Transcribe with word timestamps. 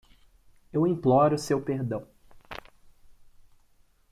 Eu 0.73 0.87
imploro 0.87 1.37
seu 1.37 1.61
perdão. 1.61 2.07